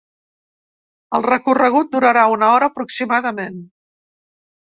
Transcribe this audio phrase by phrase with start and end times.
[1.17, 3.61] El recorregut durarà una hora aproximadament.